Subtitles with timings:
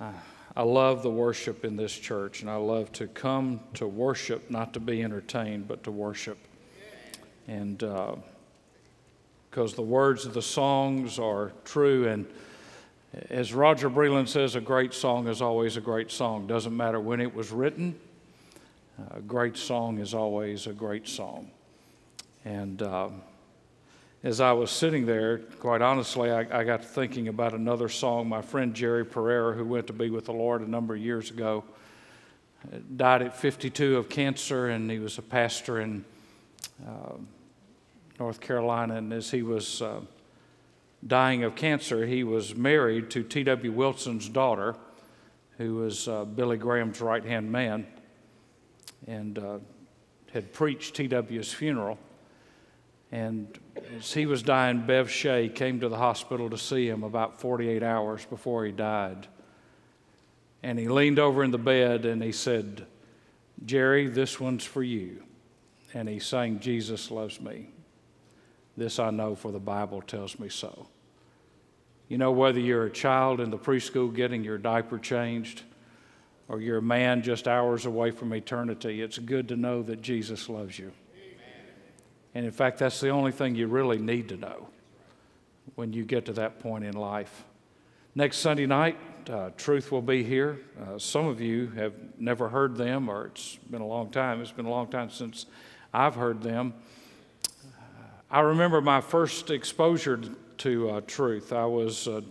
[0.00, 4.72] I love the worship in this church, and I love to come to worship, not
[4.74, 6.38] to be entertained, but to worship.
[7.46, 12.26] And because uh, the words of the songs are true, and
[13.30, 16.46] as Roger Breland says, a great song is always a great song.
[16.46, 17.98] Doesn't matter when it was written,
[19.12, 21.50] a great song is always a great song.
[22.44, 23.08] And uh,
[24.22, 28.28] as I was sitting there, quite honestly, I, I, got thinking about another song.
[28.28, 31.30] My friend Jerry Pereira, who went to be with the Lord a number of years
[31.30, 31.62] ago,
[32.96, 36.04] died at 52 of cancer, and he was a pastor in
[36.84, 37.12] uh,
[38.18, 38.96] North Carolina.
[38.96, 40.00] And as he was uh,
[41.06, 43.70] dying of cancer, he was married to T.W.
[43.70, 44.74] Wilson's daughter,
[45.58, 47.86] who was uh, Billy Graham's right hand man,
[49.06, 49.58] and uh,
[50.32, 51.98] had preached T.W.'s funeral.
[53.10, 53.58] And
[53.96, 57.82] as he was dying, Bev Shea came to the hospital to see him about 48
[57.82, 59.26] hours before he died.
[60.62, 62.86] And he leaned over in the bed and he said,
[63.64, 65.22] Jerry, this one's for you.
[65.94, 67.68] And he sang, Jesus loves me.
[68.76, 70.86] This I know, for the Bible tells me so.
[72.08, 75.62] You know, whether you're a child in the preschool getting your diaper changed,
[76.48, 80.48] or you're a man just hours away from eternity, it's good to know that Jesus
[80.48, 80.92] loves you.
[82.38, 84.68] And in fact, that's the only thing you really need to know
[85.74, 87.42] when you get to that point in life.
[88.14, 88.96] Next Sunday night,
[89.28, 90.60] uh, Truth will be here.
[90.80, 94.40] Uh, some of you have never heard them, or it's been a long time.
[94.40, 95.46] It's been a long time since
[95.92, 96.74] I've heard them.
[98.30, 100.20] I remember my first exposure
[100.58, 101.52] to uh, truth.
[101.52, 102.22] I was a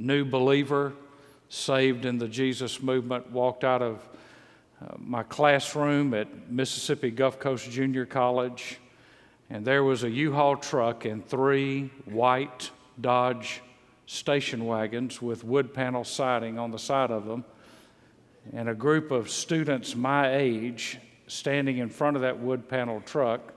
[0.00, 0.92] new believer,
[1.50, 4.08] saved in the Jesus movement, walked out of
[4.82, 8.80] uh, my classroom at Mississippi Gulf Coast Junior College,
[9.50, 12.70] and there was a U Haul truck and three white
[13.00, 13.62] Dodge
[14.06, 17.44] station wagons with wood panel siding on the side of them,
[18.52, 23.52] and a group of students my age standing in front of that wood panel truck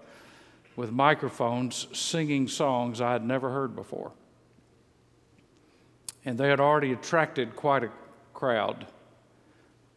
[0.75, 4.11] with microphones singing songs I had never heard before.
[6.25, 7.91] And they had already attracted quite a
[8.33, 8.87] crowd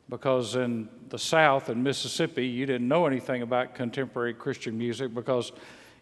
[0.09, 5.53] because in the South in Mississippi, you didn't know anything about contemporary Christian music because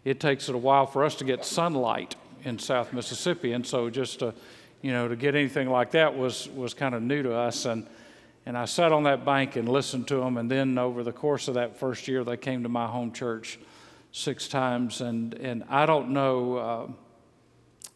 [0.05, 3.53] it takes it a while for us to get sunlight in South Mississippi.
[3.53, 4.35] And so just to,
[4.83, 7.65] you know, to get anything like that was, was kind of new to us.
[7.65, 7.87] And,
[8.45, 10.37] and I sat on that bank and listened to them.
[10.37, 13.57] And then over the course of that first year, they came to my home church
[14.11, 15.01] six times.
[15.01, 16.87] And, and I don't know, uh,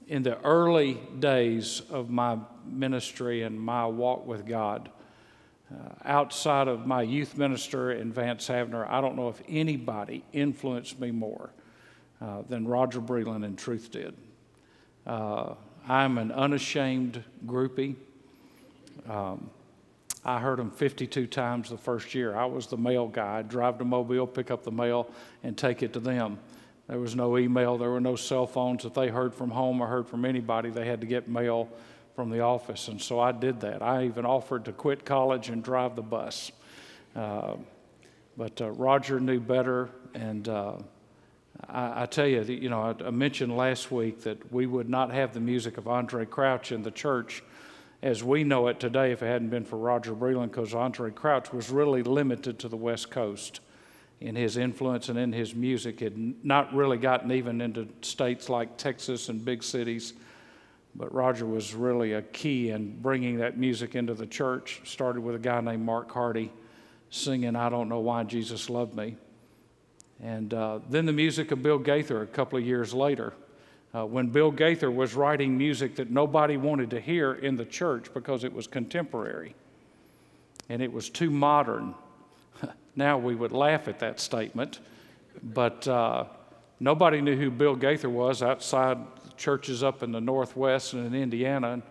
[0.08, 4.90] in the early days of my ministry and my walk with God,
[5.72, 11.00] uh, outside of my youth minister in Vance Havner, I don't know if anybody influenced
[11.00, 11.52] me more
[12.22, 14.14] uh, than Roger Breland and Truth did.
[15.06, 15.56] Uh,
[15.88, 17.96] I'm an unashamed groupie.
[19.08, 19.50] Um,
[20.26, 22.36] I heard them 52 times the first year.
[22.36, 23.40] I was the mail guy.
[23.40, 25.10] I'd drive to Mobile, pick up the mail,
[25.44, 26.40] and take it to them.
[26.88, 28.84] There was no email, there were no cell phones.
[28.84, 31.70] If they heard from home or heard from anybody, they had to get mail
[32.16, 32.88] from the office.
[32.88, 33.82] And so I did that.
[33.82, 36.52] I even offered to quit college and drive the bus.
[37.16, 37.56] Uh,
[38.36, 39.90] but uh, Roger knew better.
[40.16, 40.78] And uh,
[41.68, 45.12] I, I, tell you, you know, I, I mentioned last week that we would not
[45.12, 47.44] have the music of Andraé Crouch in the church
[48.02, 51.52] as we know it today if it hadn't been for Roger Breland, because Andraé Crouch
[51.52, 53.60] was really limited to the West Coast
[54.22, 56.00] in his influence and in his music.
[56.00, 60.14] Had not really gotten even into states like Texas and big cities,
[60.96, 64.82] but Roger was really a key in bringing that music into the church.
[64.86, 66.52] Started with a guy named Mark Hardy
[67.10, 69.18] singing "I Don't Know Why Jesus Loved Me,"
[70.22, 73.34] and uh, then the music of Bill Gaither a couple of years later
[73.94, 78.14] uh, when Bill Gaither was writing music that nobody wanted to hear in the church
[78.14, 79.56] because it was contemporary
[80.70, 81.96] and it was too modern.
[82.96, 84.80] now we would laugh at that statement,
[85.42, 86.26] but uh,
[86.80, 88.98] nobody knew who Bill Gaither was outside
[89.38, 91.72] churches up in the Northwest and in Indiana.
[91.72, 91.84] And,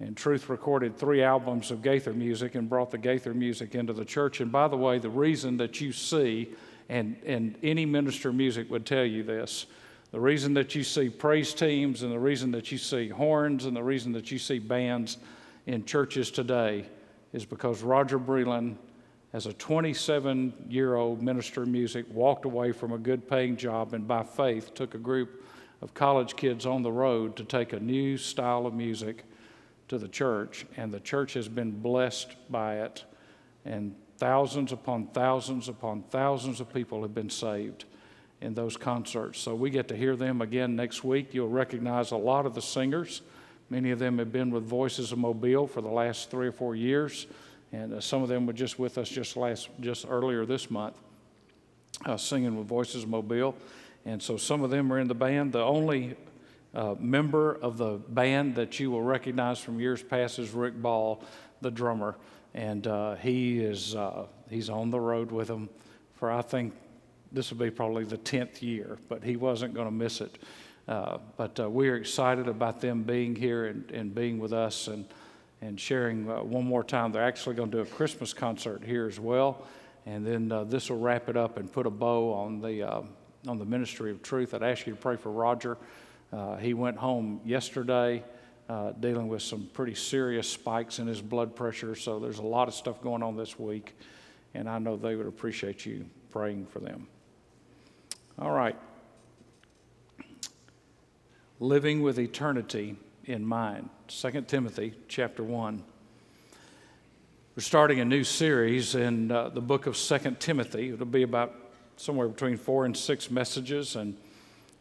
[0.00, 4.04] and Truth recorded three albums of Gaither music and brought the Gaither music into the
[4.04, 4.40] church.
[4.40, 6.48] And by the way, the reason that you see,
[6.90, 9.66] and, and any minister of music would tell you this,
[10.10, 13.76] the reason that you see praise teams and the reason that you see horns and
[13.76, 15.18] the reason that you see bands
[15.66, 16.84] in churches today
[17.32, 18.74] is because Roger Breland,
[19.32, 23.94] as a 27 year old minister of music, walked away from a good paying job
[23.94, 25.44] and by faith took a group
[25.82, 29.24] of college kids on the road to take a new style of music
[29.86, 30.66] to the church.
[30.76, 33.04] And the church has been blessed by it.
[33.64, 37.86] And thousands upon thousands upon thousands of people have been saved
[38.40, 39.40] in those concerts.
[39.40, 41.34] So we get to hear them again next week.
[41.34, 43.22] You'll recognize a lot of the singers
[43.70, 46.74] Many of them have been with Voices of Mobile for the last three or four
[46.74, 47.28] years,
[47.70, 50.96] and uh, some of them were just with us just last, just earlier this month,
[52.04, 53.54] uh, singing with Voices of Mobile.
[54.04, 55.52] And so some of them are in the band.
[55.52, 56.16] The only
[56.74, 61.22] uh, member of the band that you will recognize from years past is Rick Ball,
[61.60, 62.16] the drummer,
[62.54, 65.68] and uh, he is uh, he's on the road with them
[66.14, 66.74] for I think
[67.32, 70.38] this will be probably the tenth year, but he wasn't going to miss it.
[70.88, 74.88] Uh, but uh, we are excited about them being here and, and being with us
[74.88, 75.04] and
[75.62, 77.12] and sharing uh, one more time.
[77.12, 79.66] They're actually going to do a Christmas concert here as well,
[80.06, 82.82] and then this will wrap it up and put a bow on the
[83.46, 84.54] on the ministry of truth.
[84.54, 85.76] I'd ask you to pray for Roger.
[86.32, 88.22] Uh, he went home yesterday
[88.70, 92.68] uh, dealing with some pretty serious spikes in his blood pressure, so there's a lot
[92.68, 93.96] of stuff going on this week,
[94.54, 97.08] and I know they would appreciate you praying for them.
[98.38, 98.76] All right.
[101.58, 102.94] Living with eternity
[103.24, 103.90] in mind.
[104.06, 105.82] 2 Timothy chapter 1.
[107.56, 110.90] We're starting a new series in uh, the book of 2 Timothy.
[110.90, 111.56] It'll be about
[111.96, 114.16] somewhere between four and six messages, and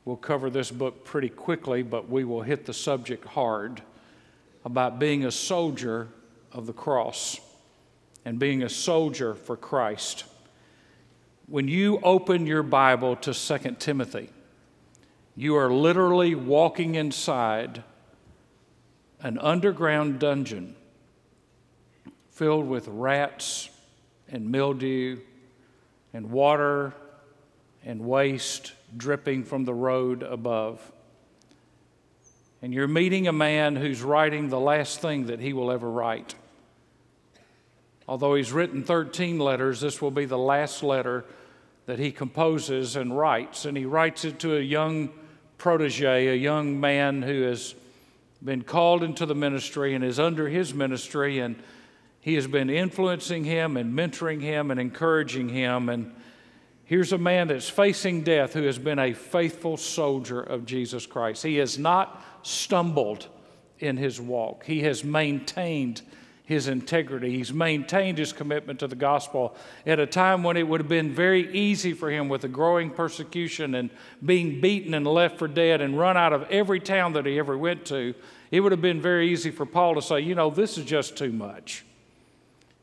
[0.09, 3.83] We'll cover this book pretty quickly, but we will hit the subject hard
[4.65, 6.07] about being a soldier
[6.51, 7.39] of the cross
[8.25, 10.23] and being a soldier for Christ.
[11.45, 14.31] When you open your Bible to 2 Timothy,
[15.35, 17.83] you are literally walking inside
[19.21, 20.75] an underground dungeon
[22.31, 23.69] filled with rats
[24.27, 25.19] and mildew
[26.13, 26.95] and water
[27.85, 30.79] and waste dripping from the road above.
[32.61, 36.35] And you're meeting a man who's writing the last thing that he will ever write.
[38.07, 41.25] Although he's written 13 letters, this will be the last letter
[41.85, 43.65] that he composes and writes.
[43.65, 45.09] And he writes it to a young
[45.57, 47.75] protege, a young man who has
[48.43, 51.39] been called into the ministry and is under his ministry.
[51.39, 51.55] And
[52.19, 55.87] he has been influencing him and mentoring him and encouraging him.
[55.87, 56.13] And
[56.89, 61.43] Here's a man that's facing death who has been a faithful soldier of Jesus Christ.
[61.43, 63.27] He has not stumbled
[63.77, 66.01] in his walk, he has maintained
[66.45, 67.29] his integrity.
[67.29, 69.55] He's maintained his commitment to the gospel
[69.85, 72.89] at a time when it would have been very easy for him with the growing
[72.89, 73.91] persecution and
[74.25, 77.55] being beaten and left for dead and run out of every town that he ever
[77.55, 78.15] went to.
[78.49, 81.15] It would have been very easy for Paul to say, you know, this is just
[81.15, 81.85] too much.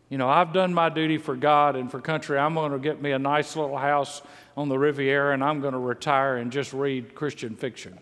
[0.08, 2.38] You know, I've done my duty for God and for country.
[2.38, 4.22] I'm going to get me a nice little house
[4.56, 7.98] on the Riviera and I'm going to retire and just read Christian fiction.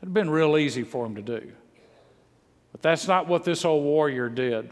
[0.00, 1.52] It'd been real easy for him to do.
[2.72, 4.70] But that's not what this old warrior did.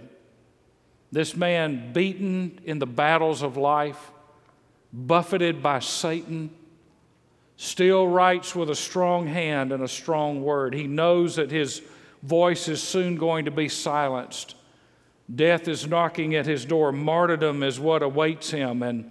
[1.11, 4.13] This man, beaten in the battles of life,
[4.93, 6.51] buffeted by Satan,
[7.57, 10.75] still writes with a strong hand and a strong word.
[10.75, 11.83] He knows that his
[12.23, 14.55] voice is soon going to be silenced.
[15.33, 16.91] Death is knocking at his door.
[16.91, 18.83] Martyrdom is what awaits him.
[18.83, 19.11] And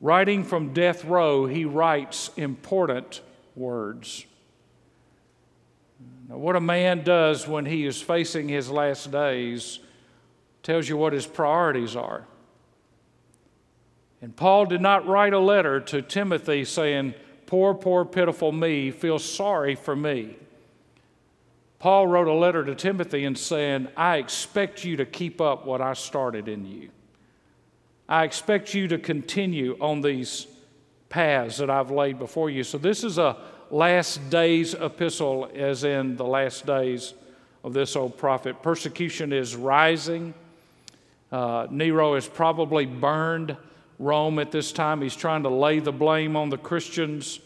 [0.00, 3.22] writing from death row, he writes important
[3.56, 4.26] words.
[6.28, 9.78] Now, what a man does when he is facing his last days
[10.62, 12.26] tells you what his priorities are.
[14.20, 17.14] And Paul did not write a letter to Timothy saying,
[17.46, 20.36] Poor, poor, pitiful me, feel sorry for me.
[21.84, 25.82] Paul wrote a letter to Timothy and saying, I expect you to keep up what
[25.82, 26.88] I started in you.
[28.08, 30.46] I expect you to continue on these
[31.10, 32.64] paths that I've laid before you.
[32.64, 33.36] So, this is a
[33.70, 37.12] last days epistle, as in the last days
[37.62, 38.62] of this old prophet.
[38.62, 40.32] Persecution is rising.
[41.30, 43.58] Uh, Nero has probably burned
[43.98, 45.02] Rome at this time.
[45.02, 47.40] He's trying to lay the blame on the Christians.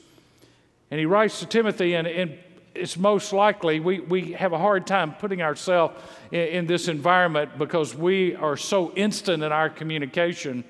[0.92, 2.38] And he writes to Timothy, and, and
[2.78, 7.58] it's most likely we, we have a hard time putting ourselves in, in, this environment
[7.58, 10.64] because we are so instant in our communication.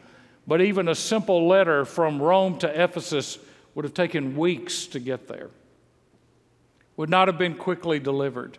[0.46, 3.38] But even a simple letter from Rome to Ephesus
[3.74, 5.50] would have taken weeks to get there,
[6.96, 8.58] would not have been quickly delivered.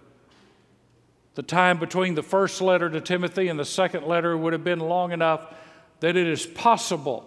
[1.35, 4.79] The time between the first letter to Timothy and the second letter would have been
[4.79, 5.53] long enough
[5.99, 7.25] that it is possible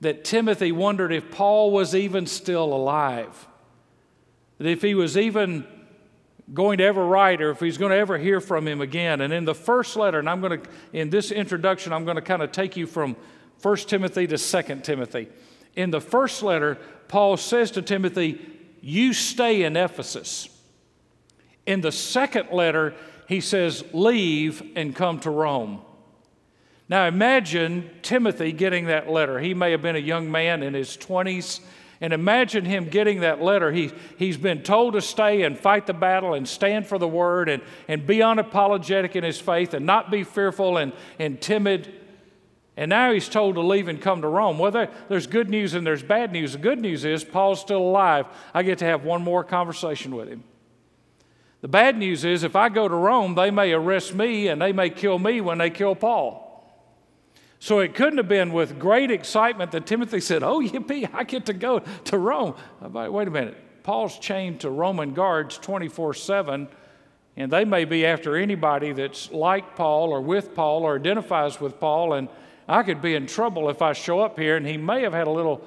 [0.00, 3.46] that Timothy wondered if Paul was even still alive
[4.62, 5.66] that if he was even
[6.54, 9.20] going to ever write or if he's going to ever hear from him again.
[9.20, 12.22] And in the first letter, and I'm going to, in this introduction, I'm going to
[12.22, 13.16] kind of take you from
[13.60, 15.28] 1 Timothy to 2 Timothy.
[15.74, 16.78] In the first letter,
[17.08, 18.40] Paul says to Timothy,
[18.80, 20.48] You stay in Ephesus.
[21.66, 22.94] In the second letter,
[23.26, 25.80] he says, Leave and come to Rome.
[26.88, 29.40] Now imagine Timothy getting that letter.
[29.40, 31.62] He may have been a young man in his 20s
[32.02, 33.70] And imagine him getting that letter.
[33.70, 37.48] He, he's been told to stay and fight the battle and stand for the word
[37.48, 41.94] and, and be unapologetic in his faith and not be fearful and, and timid.
[42.76, 44.58] And now he's told to leave and come to Rome.
[44.58, 46.54] Well, there, there's good news and there's bad news.
[46.54, 48.26] The good news is Paul's still alive.
[48.52, 50.42] I get to have one more conversation with him.
[51.60, 54.72] The bad news is if I go to Rome, they may arrest me and they
[54.72, 56.51] may kill me when they kill Paul.
[57.62, 61.46] So it couldn't have been with great excitement that Timothy said, Oh, yippee, I get
[61.46, 62.56] to go to Rome.
[62.82, 63.56] Uh, wait a minute.
[63.84, 66.66] Paul's chained to Roman guards 24 7,
[67.36, 71.78] and they may be after anybody that's like Paul or with Paul or identifies with
[71.78, 72.28] Paul, and
[72.66, 74.56] I could be in trouble if I show up here.
[74.56, 75.64] And he may have had a little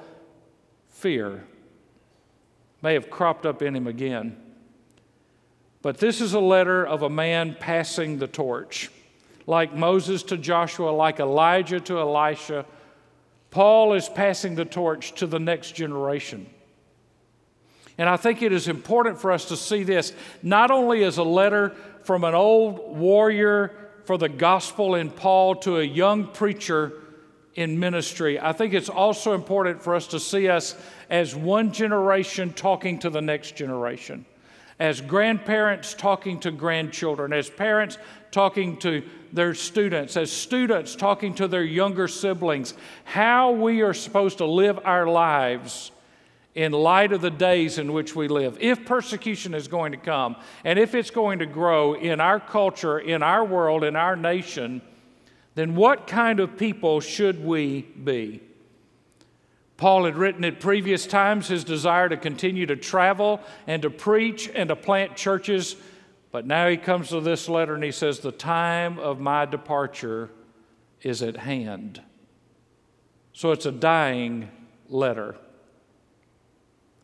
[0.90, 1.46] fear,
[2.82, 4.36] may have cropped up in him again.
[5.80, 8.90] But this is a letter of a man passing the torch
[9.46, 12.66] like Moses to Joshua, like Elijah to Elisha.
[13.50, 16.46] Paul is passing the torch to the next generation.
[17.98, 20.12] And I think it is important for us to see this
[20.42, 21.74] not only as a letter
[22.04, 23.72] from an old warrior
[24.04, 26.92] for the gospel in Paul to a young preacher
[27.54, 30.74] in ministry, I think it's also important for us to see us
[31.08, 34.26] as one generation talking to the next generation,
[34.78, 37.96] as grandparents talking to grandchildren, as parents
[38.30, 39.02] talking to
[39.36, 42.74] their students, as students talking to their younger siblings,
[43.04, 45.92] how we are supposed to live our lives
[46.56, 48.56] in light of the days in which we live.
[48.60, 52.98] If persecution is going to come and if it's going to grow in our culture,
[52.98, 54.80] in our world, in our nation,
[55.54, 58.42] then what kind of people should we be?
[59.76, 64.50] Paul had written at previous times his desire to continue to travel and to preach
[64.54, 65.76] and to plant churches
[66.36, 70.28] but now he comes to this letter and he says, The time of my departure
[71.00, 72.02] is at hand.
[73.32, 74.50] So it's a dying
[74.90, 75.36] letter.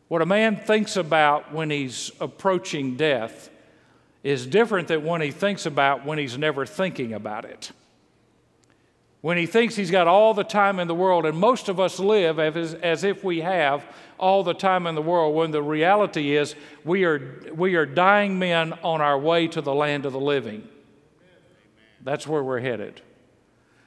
[0.07, 3.49] What a man thinks about when he's approaching death
[4.21, 7.71] is different than what he thinks about when he's never thinking about it
[9.23, 11.97] when he thinks he's got all the time in the world, and most of us
[11.97, 13.81] live as, as if we have
[14.19, 18.37] all the time in the world, when the reality is we are, we are dying
[18.37, 20.67] men on our way to the land of the living.
[22.01, 22.99] That's where we're headed.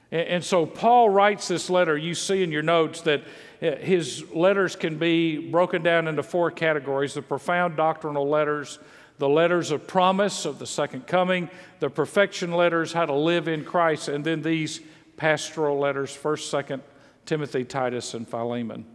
[0.09, 1.95] And, and so Paul writes this letter.
[1.95, 3.21] You see in your notes that
[3.61, 8.79] uh, his letters can be broken down into four categories the profound doctrinal letters,
[9.19, 11.47] the letters of promise of the second coming,
[11.79, 14.81] the perfection letters, how to live in Christ, and then these
[15.17, 16.81] pastoral letters 1st, 2nd
[17.25, 18.85] Timothy, Titus, and Philemon.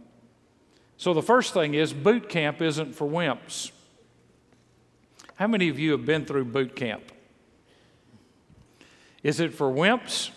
[0.97, 3.71] So the first thing is boot camp isn't for wimps.
[5.35, 7.03] How many of you have been through boot camp?
[9.21, 10.31] Is it for wimps?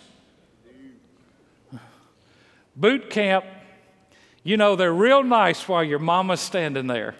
[2.75, 3.43] Boot camp,
[4.43, 7.15] you know, they're real nice while your mama's standing there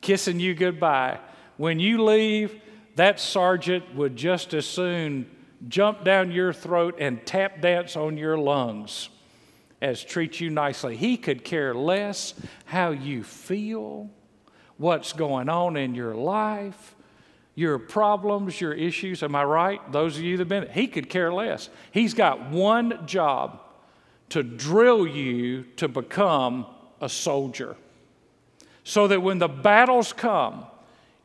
[0.00, 1.18] kissing you goodbye.
[1.56, 2.60] When you leave,
[2.96, 5.30] that sergeant would just as soon
[5.68, 9.08] jump down your throat and tap dance on your lungs
[9.80, 10.96] as treat you nicely.
[10.96, 12.34] He could care less
[12.66, 14.10] how you feel,
[14.76, 16.94] what's going on in your life,
[17.54, 19.22] your problems, your issues.
[19.22, 19.92] Am I right?
[19.92, 21.68] Those of you that have been, he could care less.
[21.92, 23.60] He's got one job
[24.30, 26.66] to drill you to become
[27.00, 27.76] a soldier.
[28.84, 30.64] So that when the battles come,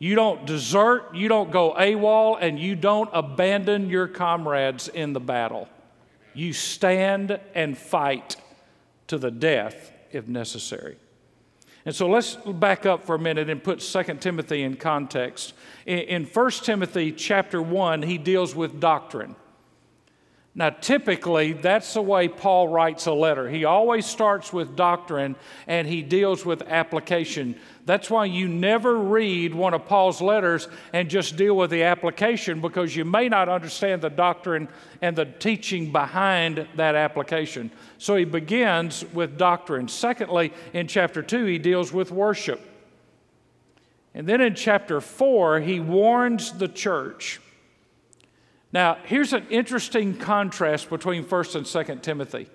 [0.06, 5.20] you don't desert, you don't go AWOL, and you don't abandon your comrades in the
[5.20, 5.68] battle.
[6.36, 8.36] You stand and fight
[9.08, 10.98] to the death if necessary.
[11.86, 15.56] And so let's back up for a minute and put 2 Timothy in context.
[15.88, 19.36] In 1 Timothy chapter 1, he deals with doctrine.
[20.58, 23.50] Now, typically, that's the way Paul writes a letter.
[23.50, 25.36] He always starts with doctrine
[25.68, 27.60] and he deals with application.
[27.86, 32.62] That's why you never read one of Paul's letters and just deal with the application
[32.62, 34.70] because you may not understand the doctrine
[35.02, 37.70] and the teaching behind that application.
[37.98, 39.90] So he begins with doctrine.
[39.90, 42.62] Secondly, in chapter 2, he deals with worship.
[44.14, 47.42] And then in chapter 4, he warns the church
[48.76, 52.50] now, here's an interesting contrast between 1st and 2nd Timothy.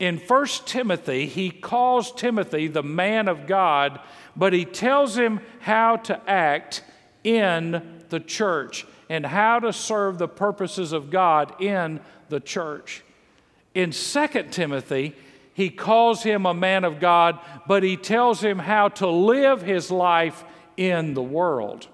[0.00, 4.00] In 1st Timothy, he calls Timothy the man of God,
[4.34, 6.82] but he tells him how to act
[7.22, 13.04] in the church and how to serve the purposes of God in the church.
[13.74, 15.14] In 2nd Timothy,
[15.52, 19.88] he calls him a man of God, but he tells him how to live his
[19.88, 20.42] life
[20.76, 21.86] in the world.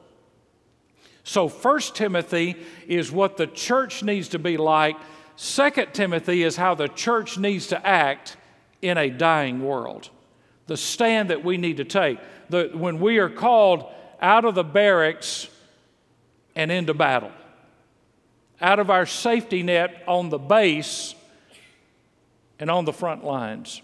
[1.31, 2.57] So, First Timothy
[2.89, 4.97] is what the church needs to be like.
[5.37, 8.37] Second Timothy is how the church needs to act
[8.83, 10.11] in a dying world.
[10.67, 12.19] the stand that we need to take.
[12.49, 13.85] The, when we are called
[14.21, 15.49] out of the barracks
[16.57, 17.31] and into battle,
[18.61, 21.15] out of our safety net on the base
[22.59, 23.83] and on the front lines.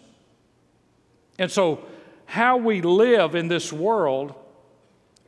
[1.38, 1.85] And so,
[2.25, 4.35] how we live in this world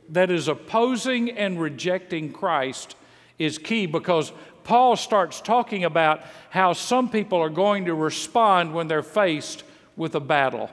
[0.09, 2.95] that is opposing and rejecting Christ
[3.37, 4.31] is key because
[4.63, 9.63] Paul starts talking about how some people are going to respond when they're faced
[9.95, 10.69] with a battle.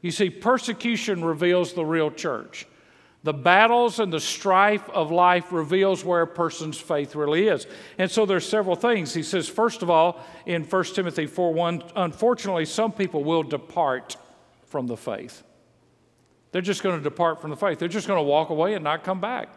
[0.00, 2.66] You see, persecution reveals the real church.
[3.24, 7.68] The battles and the strife of life reveals where a person's faith really is.
[7.96, 9.14] And so there's several things.
[9.14, 14.16] He says, first of all, in 1 Timothy 4 1, unfortunately, some people will depart
[14.66, 15.44] from the faith.
[16.52, 17.78] They're just going to depart from the faith.
[17.78, 19.48] They're just going to walk away and not come back.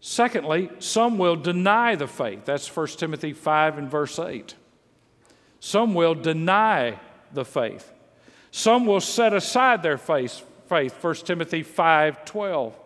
[0.00, 2.44] Secondly, some will deny the faith.
[2.44, 4.56] That's 1 Timothy 5 and verse 8.
[5.60, 6.98] Some will deny
[7.32, 7.92] the faith.
[8.50, 12.78] Some will set aside their faith, faith 1 Timothy 5 12.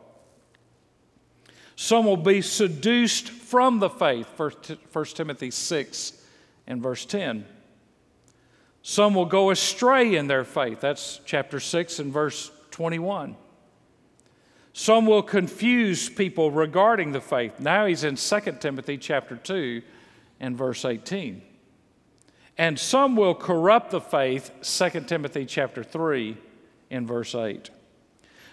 [1.74, 6.12] Some will be seduced from the faith 1 Timothy 6
[6.66, 7.46] and verse 10.
[8.88, 10.80] Some will go astray in their faith.
[10.80, 13.34] That's chapter 6 and verse 21.
[14.72, 17.58] Some will confuse people regarding the faith.
[17.58, 19.82] Now he's in 2 Timothy chapter 2
[20.38, 21.42] and verse 18
[22.58, 26.36] and some will corrupt the faith 2 timothy chapter 3
[26.90, 27.70] and verse 8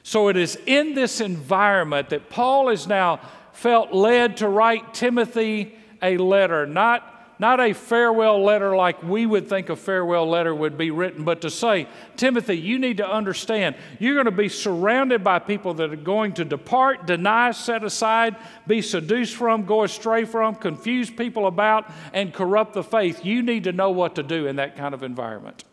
[0.01, 3.19] so it is in this environment that paul is now
[3.51, 9.47] felt led to write timothy a letter not not a farewell letter like we would
[9.49, 13.75] think a farewell letter would be written, but to say, Timothy, you need to understand,
[13.99, 18.35] you're going to be surrounded by people that are going to depart, deny, set aside,
[18.67, 23.25] be seduced from, go astray from, confuse people about, and corrupt the faith.
[23.25, 25.63] You need to know what to do in that kind of environment.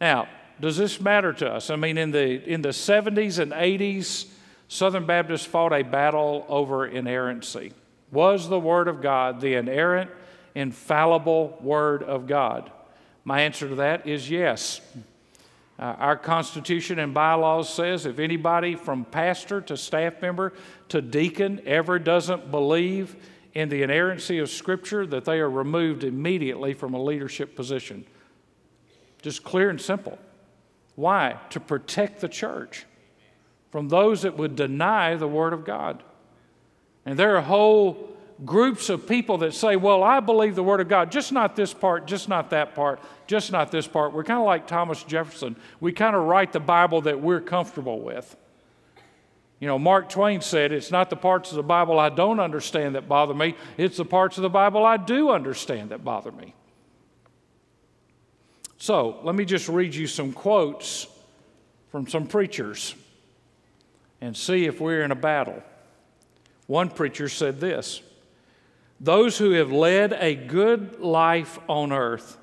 [0.00, 0.28] Now,
[0.60, 1.70] does this matter to us?
[1.70, 4.26] I mean, in the, in the 70s and 80s,
[4.68, 7.72] Southern Baptists fought a battle over inerrancy.
[8.14, 10.10] Was the Word of God the inerrant,
[10.54, 12.70] infallible Word of God?
[13.24, 14.80] My answer to that is yes.
[15.76, 20.52] Uh, our Constitution and bylaws says if anybody from pastor to staff member
[20.90, 23.16] to deacon ever doesn't believe
[23.52, 28.04] in the inerrancy of Scripture, that they are removed immediately from a leadership position.
[29.22, 30.18] Just clear and simple.
[30.94, 31.40] Why?
[31.50, 32.86] To protect the church
[33.72, 36.04] from those that would deny the Word of God.
[37.06, 38.14] And there are whole
[38.44, 41.74] groups of people that say, Well, I believe the Word of God, just not this
[41.74, 44.12] part, just not that part, just not this part.
[44.12, 45.56] We're kind of like Thomas Jefferson.
[45.80, 48.36] We kind of write the Bible that we're comfortable with.
[49.60, 52.94] You know, Mark Twain said, It's not the parts of the Bible I don't understand
[52.96, 56.54] that bother me, it's the parts of the Bible I do understand that bother me.
[58.78, 61.06] So, let me just read you some quotes
[61.90, 62.94] from some preachers
[64.20, 65.62] and see if we're in a battle.
[66.66, 68.02] One preacher said this
[69.00, 72.38] Those who have led a good life on earth,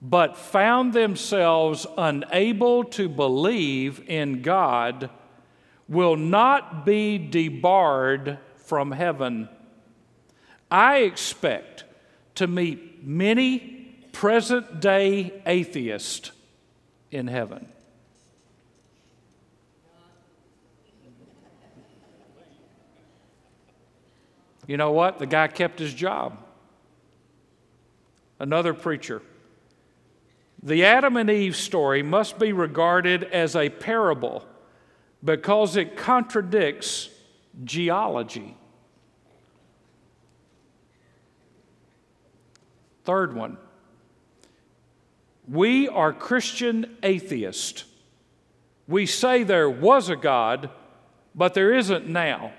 [0.00, 5.10] but found themselves unable to believe in God,
[5.88, 9.48] will not be debarred from heaven.
[10.70, 11.84] I expect
[12.36, 16.32] to meet many present day atheists
[17.10, 17.68] in heaven.
[24.68, 25.18] You know what?
[25.18, 26.38] The guy kept his job.
[28.38, 29.22] Another preacher.
[30.62, 34.44] The Adam and Eve story must be regarded as a parable
[35.24, 37.08] because it contradicts
[37.64, 38.56] geology.
[43.04, 43.56] Third one.
[45.48, 47.84] We are Christian atheists.
[48.86, 50.68] We say there was a God,
[51.34, 52.52] but there isn't now.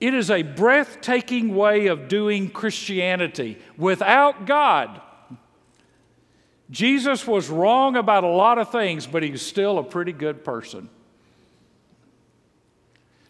[0.00, 5.00] It is a breathtaking way of doing Christianity without God.
[6.70, 10.90] Jesus was wrong about a lot of things, but he's still a pretty good person.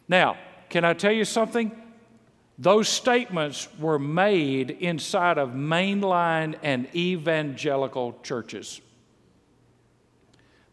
[0.09, 0.37] Now,
[0.68, 1.70] can I tell you something?
[2.59, 8.81] Those statements were made inside of mainline and evangelical churches.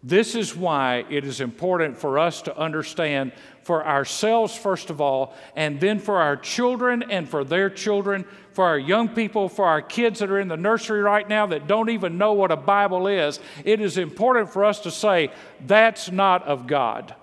[0.04, 5.34] This is why it is important for us to understand for ourselves, first of all,
[5.56, 9.82] and then for our children and for their children, for our young people, for our
[9.82, 13.08] kids that are in the nursery right now that don't even know what a Bible
[13.08, 13.40] is.
[13.64, 15.32] It is important for us to say,
[15.66, 17.16] that's not of God.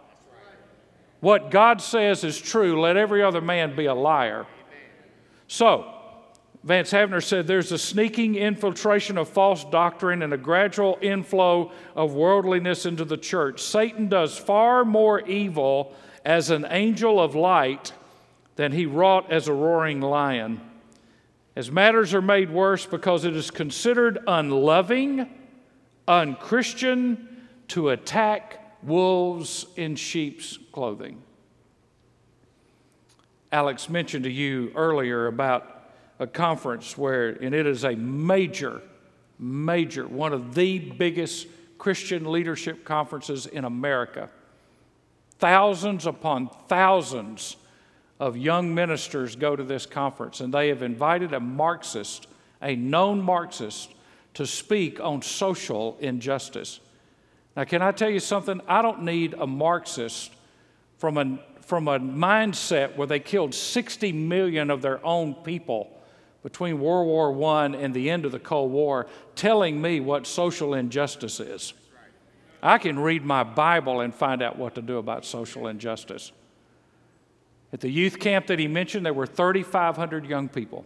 [1.21, 2.81] What God says is true.
[2.81, 4.47] Let every other man be a liar.
[5.49, 6.00] So,
[6.63, 12.13] Vance Havner said there's a sneaking infiltration of false doctrine and a gradual inflow of
[12.13, 13.63] worldliness into the church.
[13.63, 15.95] Satan does far more evil
[16.25, 17.95] as an angel of light
[18.57, 20.61] than he wrought as a roaring lion.
[21.57, 25.31] As matters are made worse because it is considered unloving,
[26.07, 31.23] unchristian to attack wolves in sheep's clothing.
[33.51, 35.80] Alex mentioned to you earlier about
[36.21, 38.83] a conference where, and it is a major,
[39.39, 44.29] major, one of the biggest Christian leadership conferences in America.
[45.39, 47.57] Thousands upon thousands
[48.21, 52.27] of young ministers go to this conference, and they have invited a Marxist,
[52.61, 53.91] a known Marxist,
[54.35, 56.81] to speak on social injustice.
[57.57, 58.61] Now, can I tell you something?
[58.69, 60.33] I don't need a Marxist
[60.99, 65.97] from a, from a mindset where they killed 60 million of their own people
[66.43, 70.75] between World War I and the end of the Cold War telling me what social
[70.75, 71.75] injustice is.
[72.63, 76.33] I can read my Bible and find out what to do about social injustice.
[77.73, 80.85] At the youth camp that he mentioned, there were 3,500 young people.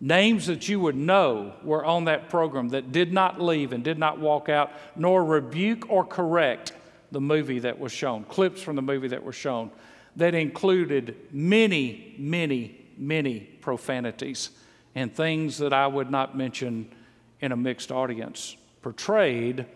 [0.00, 3.98] Names that you would know were on that program that did not leave and did
[3.98, 6.72] not walk out, nor rebuke or correct
[7.12, 9.70] the movie that was shown, clips from the movie that were shown,
[10.16, 14.50] that included many, many, many profanities
[14.94, 16.92] and things that I would not mention
[17.40, 19.66] in a mixed audience, portrayed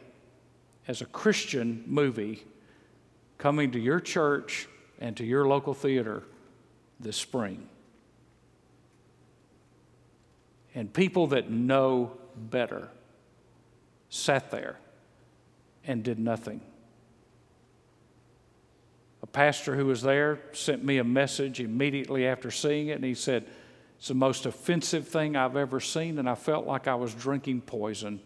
[0.87, 2.44] as a Christian movie
[3.38, 4.68] coming to your church
[5.01, 6.25] and to your local theater
[7.01, 7.68] this spring.
[10.75, 12.88] And people that know better
[14.09, 14.79] sat there
[15.87, 16.61] and did nothing.
[19.23, 23.14] A pastor who was there sent me a message immediately after seeing it, and he
[23.14, 23.47] said,
[24.05, 27.62] It's the most offensive thing I've ever seen, and I felt like I was drinking
[27.62, 28.21] poison.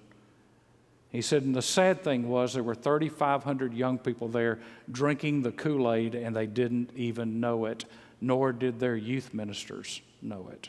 [1.10, 4.58] He said, and the sad thing was there were 3,500 young people there
[4.90, 7.84] drinking the Kool Aid, and they didn't even know it,
[8.20, 10.68] nor did their youth ministers know it.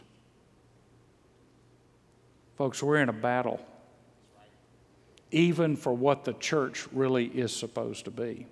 [2.55, 3.59] Folks, we're in a battle,
[5.31, 8.45] even for what the church really is supposed to be.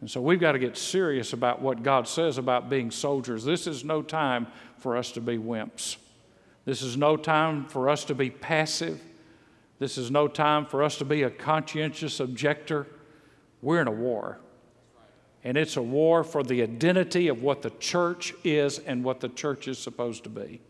[0.00, 3.44] And so we've got to get serious about what God says about being soldiers.
[3.44, 4.46] This is no time
[4.78, 5.96] for us to be wimps.
[6.64, 9.00] This is no time for us to be passive.
[9.78, 12.86] This is no time for us to be a conscientious objector.
[13.62, 14.38] We're in a war.
[15.42, 19.28] And it's a war for the identity of what the church is and what the
[19.28, 20.60] church is supposed to be.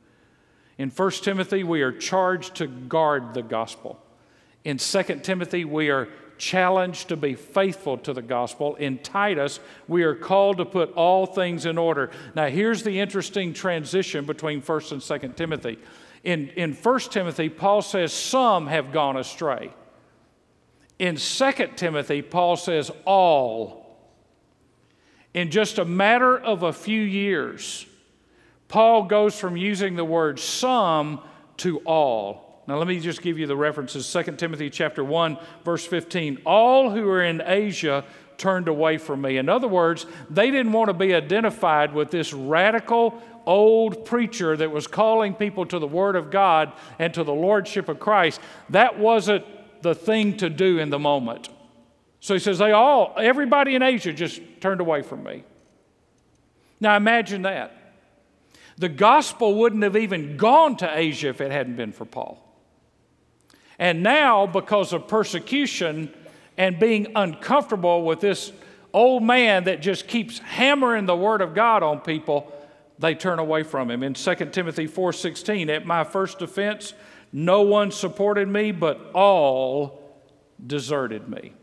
[0.78, 4.00] In 1 Timothy, we are charged to guard the gospel.
[4.64, 6.08] In 2 Timothy, we are
[6.40, 8.74] challenged to be faithful to the gospel.
[8.76, 12.10] In Titus, we are called to put all things in order.
[12.34, 15.78] Now, here's the interesting transition between 1st and 2nd Timothy.
[16.24, 19.70] In, in 1 Timothy, Paul says, Some have gone astray.
[20.98, 23.98] In 2 Timothy, Paul says, All.
[25.32, 27.86] In just a matter of a few years,
[28.66, 31.20] Paul goes from using the word some
[31.58, 32.49] to all.
[32.70, 34.08] Now let me just give you the references.
[34.12, 36.42] 2 Timothy chapter 1 verse 15.
[36.46, 38.04] All who are in Asia
[38.38, 39.38] turned away from me.
[39.38, 44.70] In other words, they didn't want to be identified with this radical old preacher that
[44.70, 48.40] was calling people to the word of God and to the lordship of Christ.
[48.68, 49.44] That wasn't
[49.82, 51.48] the thing to do in the moment.
[52.20, 55.42] So he says they all everybody in Asia just turned away from me.
[56.78, 57.96] Now imagine that.
[58.78, 62.46] The gospel wouldn't have even gone to Asia if it hadn't been for Paul.
[63.80, 66.14] And now, because of persecution
[66.58, 68.52] and being uncomfortable with this
[68.92, 72.52] old man that just keeps hammering the word of God on people,
[72.98, 74.02] they turn away from him.
[74.02, 76.92] In 2 Timothy 4:16, at my first offense,
[77.32, 80.02] no one supported me, but all
[80.66, 81.54] deserted me.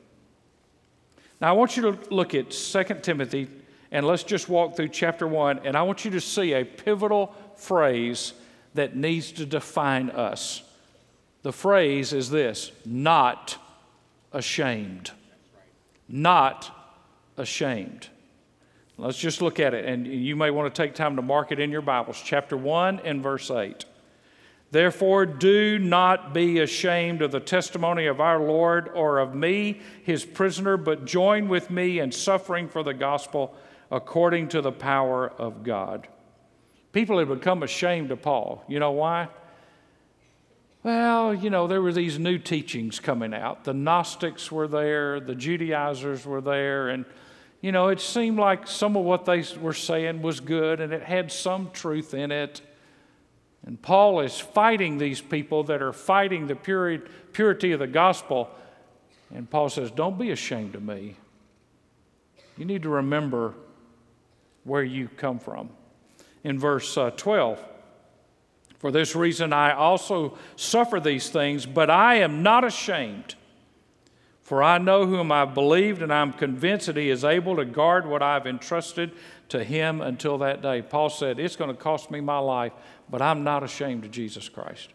[1.40, 3.48] Now I want you to look at 2 Timothy
[3.92, 7.36] and let's just walk through chapter 1 and I want you to see a pivotal
[7.56, 8.34] phrase
[8.74, 10.64] that needs to define us.
[11.44, 13.58] The phrase is this not
[14.34, 15.12] ashamed.
[16.10, 16.72] Not
[17.38, 18.08] ashamed.
[18.98, 21.60] Let's just look at it, and you may want to take time to mark it
[21.60, 22.20] in your Bibles.
[22.24, 23.86] Chapter 1 and verse 8.
[24.72, 30.26] Therefore, do not be ashamed of the testimony of our Lord or of me, his
[30.26, 33.56] prisoner, but join with me in suffering for the gospel
[33.92, 36.08] according to the power of God.
[36.92, 38.64] People had become ashamed of Paul.
[38.68, 39.30] You know why?
[40.84, 43.64] Well, you know, there were these new teachings coming out.
[43.64, 47.06] The Gnostics were there, the Judaizers were there, and,
[47.62, 51.04] you know, it seemed like some of what they were saying was good and it
[51.04, 52.62] had some truth in it.
[53.66, 58.50] And Paul is fighting these people that are fighting the purity of the gospel.
[59.34, 61.18] And Paul says, Don't be ashamed of me.
[62.58, 63.56] You need to remember
[64.64, 65.70] where you come from.
[66.44, 67.62] In verse uh, 12,
[68.80, 73.36] for this reason I also suffer these things, but I am not ashamed.
[74.42, 78.08] For I know whom I've believed, and I'm convinced that he is able to guard
[78.08, 79.12] what I've entrusted
[79.50, 80.82] to him until that day.
[80.82, 82.72] Paul said, It's going to cost me my life,
[83.10, 84.90] but I'm not ashamed of Jesus Christ.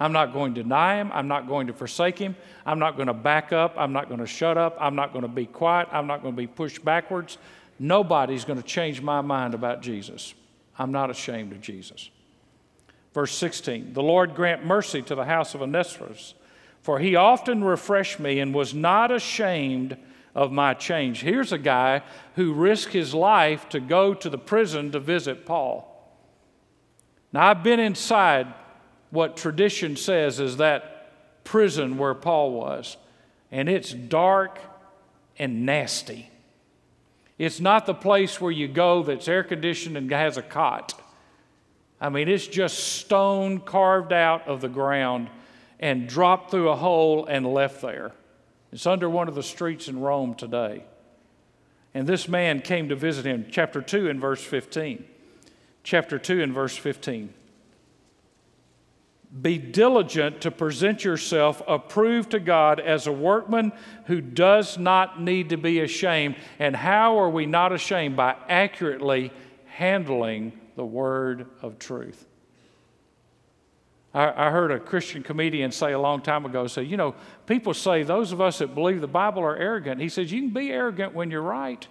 [0.00, 1.10] I'm not going to deny him.
[1.14, 2.36] I'm not going to forsake him.
[2.66, 3.74] I'm not going to back up.
[3.78, 4.76] I'm not going to shut up.
[4.80, 5.88] I'm not going to be quiet.
[5.92, 7.38] I'm not going to be pushed backwards.
[7.78, 10.34] Nobody's going to change my mind about Jesus.
[10.78, 12.10] I'm not ashamed of Jesus.
[13.14, 16.34] Verse 16 The Lord grant mercy to the house of Onesimus,
[16.82, 19.96] for he often refreshed me and was not ashamed
[20.34, 21.22] of my change.
[21.22, 22.02] Here's a guy
[22.34, 25.90] who risked his life to go to the prison to visit Paul.
[27.32, 28.52] Now, I've been inside
[29.10, 32.96] what tradition says is that prison where Paul was,
[33.52, 34.58] and it's dark
[35.38, 36.30] and nasty.
[37.38, 41.00] It's not the place where you go that's air conditioned and has a cot.
[42.04, 45.30] I mean, it's just stone carved out of the ground
[45.80, 48.12] and dropped through a hole and left there.
[48.72, 50.84] It's under one of the streets in Rome today.
[51.94, 55.02] And this man came to visit him, chapter 2 and verse 15.
[55.82, 57.32] Chapter 2 and verse 15.
[59.40, 63.72] Be diligent to present yourself approved to God as a workman
[64.08, 66.36] who does not need to be ashamed.
[66.58, 68.14] And how are we not ashamed?
[68.14, 69.32] By accurately
[69.68, 72.26] handling the word of truth.
[74.14, 77.14] I, I heard a Christian comedian say a long time ago, say, you know,
[77.46, 80.00] people say those of us that believe the Bible are arrogant.
[80.00, 81.86] He says, you can be arrogant when you're right.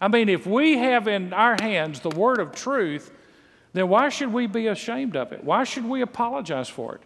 [0.00, 3.12] I mean, if we have in our hands the word of truth,
[3.72, 5.44] then why should we be ashamed of it?
[5.44, 7.02] Why should we apologize for it?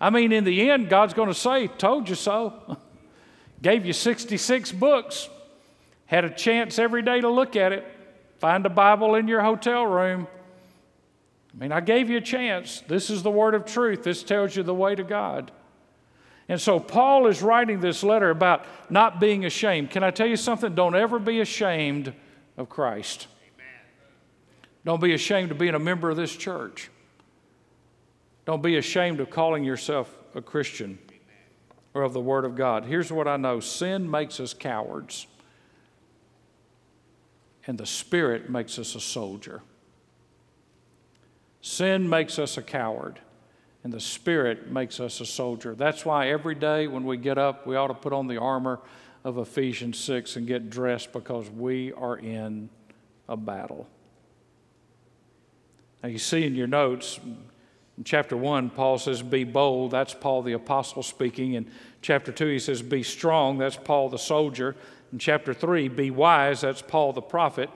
[0.00, 2.76] I mean, in the end, God's going to say, Told you so.
[3.62, 5.28] Gave you 66 books,
[6.06, 7.84] had a chance every day to look at it,
[8.38, 10.26] find a Bible in your hotel room,
[11.52, 12.82] I mean, I gave you a chance.
[12.86, 14.02] This is the word of truth.
[14.02, 15.50] This tells you the way to God.
[16.48, 19.90] And so Paul is writing this letter about not being ashamed.
[19.90, 20.74] Can I tell you something?
[20.74, 22.12] Don't ever be ashamed
[22.56, 23.26] of Christ.
[24.84, 26.90] Don't be ashamed of being a member of this church.
[28.46, 30.98] Don't be ashamed of calling yourself a Christian
[31.92, 32.84] or of the Word of God.
[32.86, 35.26] Here's what I know sin makes us cowards,
[37.68, 39.60] and the Spirit makes us a soldier.
[41.60, 43.20] Sin makes us a coward,
[43.84, 45.74] and the Spirit makes us a soldier.
[45.74, 48.80] That's why every day when we get up, we ought to put on the armor
[49.22, 52.70] of Ephesians 6 and get dressed because we are in
[53.28, 53.86] a battle.
[56.02, 57.20] Now, you see in your notes,
[57.98, 59.90] in chapter 1, Paul says, Be bold.
[59.90, 61.52] That's Paul the apostle speaking.
[61.52, 63.58] In chapter 2, he says, Be strong.
[63.58, 64.74] That's Paul the soldier.
[65.12, 66.62] In chapter 3, Be wise.
[66.62, 67.70] That's Paul the prophet.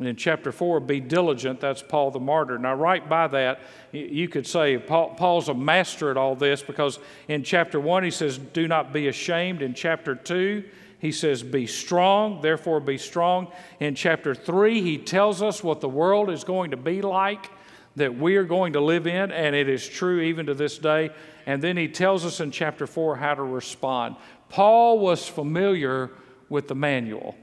[0.00, 2.58] And in chapter 4, be diligent, that's Paul the martyr.
[2.58, 3.60] Now, right by that,
[3.92, 8.10] you could say Paul, Paul's a master at all this because in chapter 1, he
[8.10, 9.60] says, Do not be ashamed.
[9.60, 10.64] In chapter 2,
[11.00, 13.52] he says, Be strong, therefore be strong.
[13.78, 17.50] In chapter 3, he tells us what the world is going to be like
[17.96, 21.10] that we are going to live in, and it is true even to this day.
[21.44, 24.16] And then he tells us in chapter 4 how to respond.
[24.48, 26.10] Paul was familiar
[26.50, 27.34] with the manual.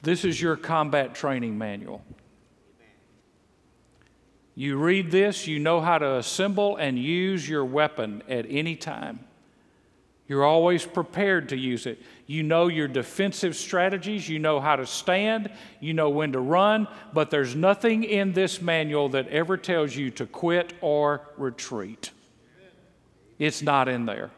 [0.00, 2.02] This is your combat training manual.
[4.54, 9.20] You read this, you know how to assemble and use your weapon at any time.
[10.28, 12.00] You're always prepared to use it.
[12.26, 16.86] You know your defensive strategies, you know how to stand, you know when to run,
[17.12, 22.10] but there's nothing in this manual that ever tells you to quit or retreat.
[23.42, 24.30] It's not in there.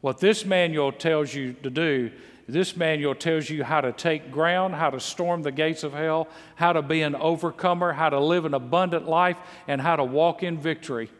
[0.00, 2.12] What this manual tells you to do
[2.50, 6.28] this manual tells you how to take ground, how to storm the gates of hell,
[6.54, 10.42] how to be an overcomer, how to live an abundant life, and how to walk
[10.42, 11.10] in victory.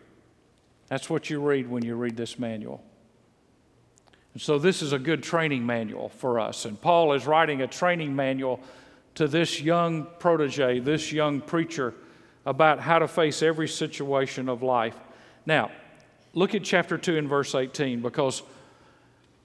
[0.86, 2.82] That's what you read when you read this manual.
[4.32, 6.64] And so, this is a good training manual for us.
[6.64, 8.60] And Paul is writing a training manual
[9.16, 11.92] to this young protege, this young preacher,
[12.46, 14.96] about how to face every situation of life.
[15.44, 15.72] Now,
[16.34, 18.42] look at chapter 2 and verse 18 because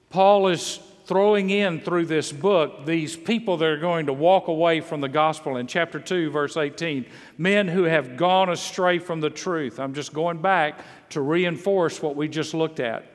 [0.10, 4.80] Paul is throwing in through this book these people that are going to walk away
[4.80, 7.06] from the gospel in chapter 2, verse 18.
[7.38, 9.80] Men who have gone astray from the truth.
[9.80, 13.06] I'm just going back to reinforce what we just looked at.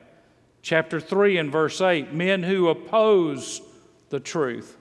[0.61, 3.61] Chapter 3 and verse 8 men who oppose
[4.09, 4.77] the truth.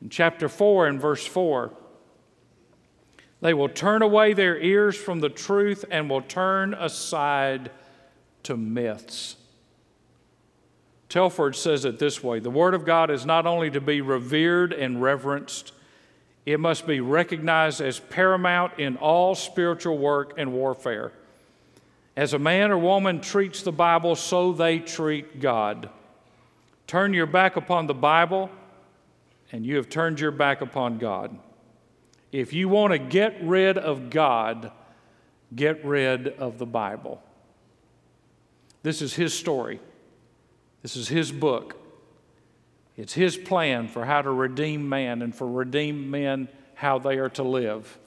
[0.00, 1.72] In chapter 4 and verse 4,
[3.40, 7.70] they will turn away their ears from the truth and will turn aside
[8.42, 9.36] to myths.
[11.08, 14.72] Telford says it this way The Word of God is not only to be revered
[14.72, 15.72] and reverenced,
[16.44, 21.12] it must be recognized as paramount in all spiritual work and warfare.
[22.16, 25.88] As a man or woman treats the Bible, so they treat God.
[26.86, 28.50] Turn your back upon the Bible,
[29.52, 31.38] and you have turned your back upon God.
[32.32, 34.70] If you want to get rid of God,
[35.54, 37.22] get rid of the Bible.
[38.82, 39.80] This is His story,
[40.82, 41.76] this is His book.
[42.96, 47.28] It's His plan for how to redeem man and for redeem men how they are
[47.30, 47.98] to live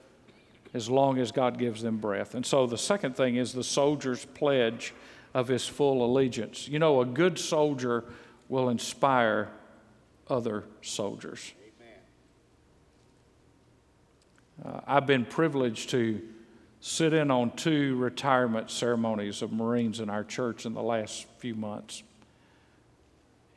[0.74, 2.36] as long as God gives them breath.
[2.36, 4.94] And so the second thing is the soldier's pledge
[5.34, 6.68] of his full allegiance.
[6.68, 8.04] You know, a good soldier
[8.50, 9.50] will inspire
[10.30, 11.54] other soldiers.
[14.63, 16.21] Uh, I've been privileged to
[16.80, 21.56] sit in on two retirement ceremonies of Marines in our church in the last few
[21.56, 22.04] months.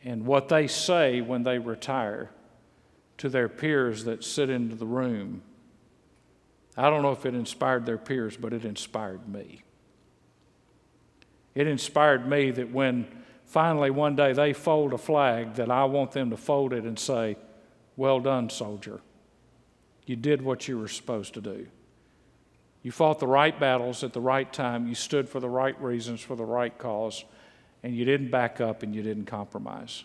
[0.04, 2.30] And what they say when they retire
[3.18, 5.42] to their peers that sit into the room,
[6.76, 9.62] I don't know if it inspired their peers, but it inspired me.
[11.54, 13.06] It inspired me that when
[13.46, 16.98] finally one day they fold a flag, that I want them to fold it and
[16.98, 17.36] say,
[17.96, 19.00] Well done, soldier.
[20.06, 21.66] You did what you were supposed to do.
[22.82, 24.86] You fought the right battles at the right time.
[24.86, 27.24] You stood for the right reasons, for the right cause,
[27.82, 30.04] and you didn't back up and you didn't compromise.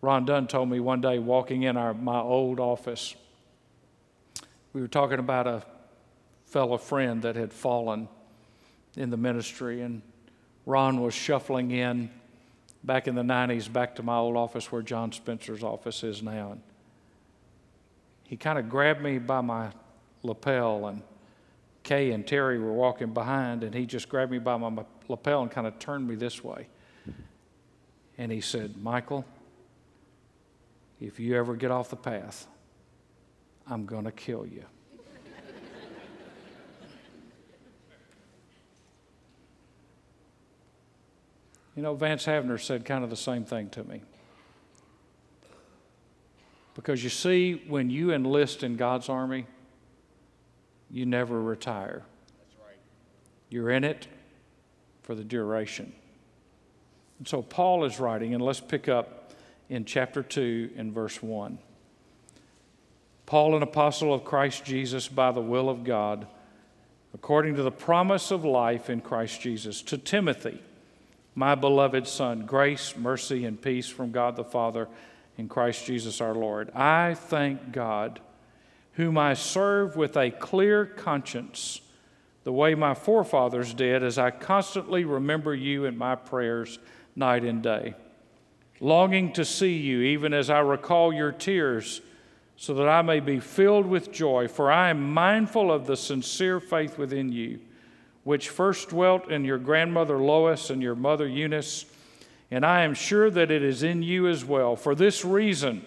[0.00, 3.14] Ron Dunn told me one day walking in our, my old office,
[4.72, 5.62] we were talking about a
[6.44, 8.08] fellow friend that had fallen
[8.96, 10.02] in the ministry, and
[10.64, 12.10] Ron was shuffling in
[12.84, 16.52] back in the 90s back to my old office where John Spencer's office is now.
[16.52, 16.62] And
[18.24, 19.70] he kind of grabbed me by my
[20.22, 21.02] lapel, and
[21.82, 25.50] Kay and Terry were walking behind, and he just grabbed me by my lapel and
[25.50, 26.68] kind of turned me this way.
[28.18, 29.24] And he said, Michael,
[31.00, 32.46] if you ever get off the path,
[33.68, 34.64] I'm going to kill you.
[41.76, 44.00] You know, Vance Havner said kind of the same thing to me.
[46.74, 49.46] Because you see, when you enlist in God's army,
[50.90, 52.02] you never retire.
[52.64, 52.76] Right.
[53.50, 54.06] You're in it
[55.02, 55.92] for the duration.
[57.18, 59.32] And so Paul is writing, and let's pick up
[59.68, 61.58] in chapter 2 and verse 1.
[63.26, 66.26] Paul, an apostle of Christ Jesus by the will of God,
[67.12, 70.60] according to the promise of life in Christ Jesus, to Timothy
[71.36, 74.88] my beloved Son, grace, mercy, and peace from God the Father
[75.36, 76.70] in Christ Jesus our Lord.
[76.74, 78.20] I thank God,
[78.94, 81.82] whom I serve with a clear conscience,
[82.44, 86.78] the way my forefathers did, as I constantly remember you in my prayers
[87.14, 87.94] night and day,
[88.80, 92.00] longing to see you, even as I recall your tears,
[92.56, 96.60] so that I may be filled with joy, for I am mindful of the sincere
[96.60, 97.60] faith within you
[98.26, 101.84] which first dwelt in your grandmother Lois and your mother Eunice,
[102.50, 104.74] and I am sure that it is in you as well.
[104.74, 105.84] For this reason,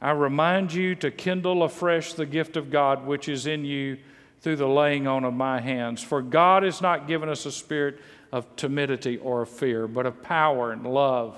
[0.00, 3.98] I remind you to kindle afresh the gift of God which is in you
[4.42, 6.04] through the laying on of my hands.
[6.04, 7.98] For God has not given us a spirit
[8.30, 11.36] of timidity or of fear, but of power and love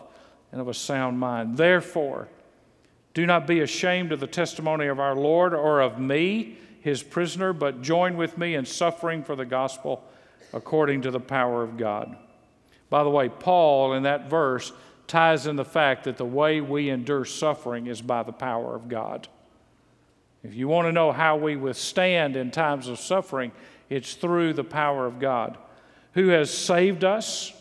[0.52, 1.56] and of a sound mind.
[1.56, 2.28] Therefore,
[3.14, 7.54] do not be ashamed of the testimony of our Lord or of me, his prisoner,
[7.54, 10.04] but join with me in suffering for the gospel
[10.52, 12.16] according to the power of God.
[12.90, 14.72] By the way, Paul in that verse
[15.06, 18.88] ties in the fact that the way we endure suffering is by the power of
[18.88, 19.28] God.
[20.42, 23.52] If you want to know how we withstand in times of suffering,
[23.90, 25.58] it's through the power of God,
[26.12, 27.52] who has saved us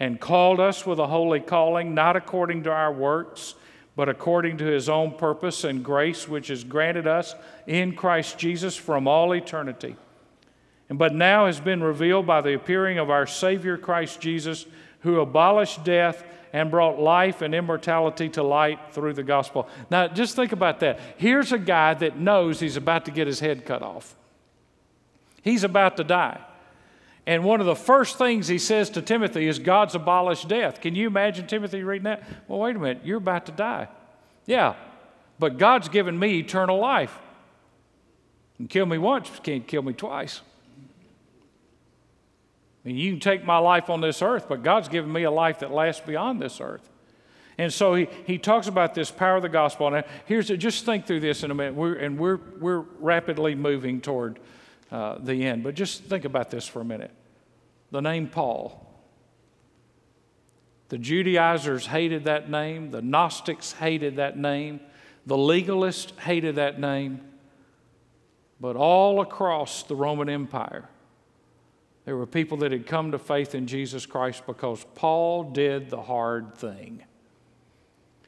[0.00, 3.54] and called us with a holy calling, not according to our works,
[3.96, 7.34] but according to his own purpose and grace, which is granted us
[7.66, 9.96] in Christ Jesus from all eternity
[10.90, 14.66] but now has been revealed by the appearing of our Savior Christ Jesus,
[15.00, 19.68] who abolished death and brought life and immortality to light through the gospel.
[19.90, 21.00] Now, just think about that.
[21.16, 24.14] Here's a guy that knows he's about to get his head cut off,
[25.42, 26.40] he's about to die.
[27.26, 30.82] And one of the first things he says to Timothy is, God's abolished death.
[30.82, 32.22] Can you imagine Timothy reading that?
[32.46, 33.88] Well, wait a minute, you're about to die.
[34.44, 34.74] Yeah,
[35.38, 37.18] but God's given me eternal life.
[38.52, 40.42] You can kill me once, can't kill me twice.
[42.84, 45.60] Mean, you can take my life on this earth, but God's given me a life
[45.60, 46.88] that lasts beyond this earth.
[47.56, 49.90] And so he, he talks about this power of the gospel.
[49.90, 51.74] Now, here's a, just think through this in a minute.
[51.74, 54.38] We're, and we're, we're rapidly moving toward
[54.90, 55.62] uh, the end.
[55.62, 57.12] But just think about this for a minute.
[57.90, 58.80] The name Paul.
[60.88, 62.90] The Judaizers hated that name.
[62.90, 64.80] The Gnostics hated that name.
[65.26, 67.20] The legalists hated that name.
[68.60, 70.88] But all across the Roman Empire,
[72.04, 76.02] there were people that had come to faith in Jesus Christ because Paul did the
[76.02, 77.02] hard thing.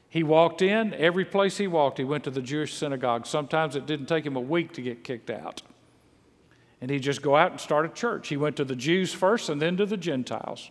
[0.09, 3.27] He walked in, every place he walked, he went to the Jewish synagogue.
[3.27, 5.61] Sometimes it didn't take him a week to get kicked out.
[6.81, 8.29] And he'd just go out and start a church.
[8.29, 10.70] He went to the Jews first and then to the Gentiles.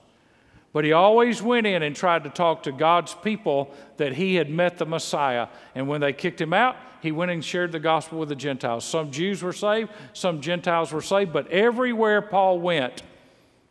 [0.75, 4.49] But he always went in and tried to talk to God's people that he had
[4.49, 5.47] met the Messiah.
[5.73, 8.83] And when they kicked him out, he went and shared the gospel with the Gentiles.
[8.83, 13.03] Some Jews were saved, some Gentiles were saved, but everywhere Paul went,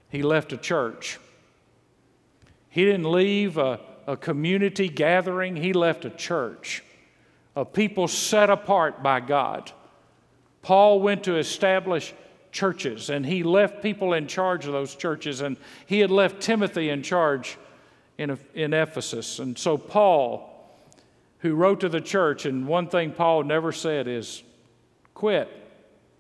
[0.09, 1.19] he left a church.
[2.71, 6.83] He didn't leave a a community gathering, he left a church
[7.57, 9.71] of people set apart by God.
[10.63, 12.13] Paul went to establish
[12.55, 16.89] churches and he left people in charge of those churches, and he had left Timothy
[16.89, 17.59] in charge
[18.17, 19.41] in, in Ephesus.
[19.41, 20.51] And so, Paul,
[21.41, 24.43] who wrote to the church, and one thing Paul never said is
[25.13, 25.51] quit,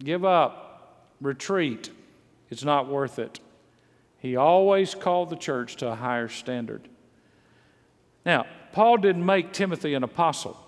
[0.03, 1.91] give up, retreat.
[2.51, 3.41] It's not worth it.
[4.18, 6.89] He always called the church to a higher standard.
[8.26, 10.59] Now, Paul didn't make Timothy an apostle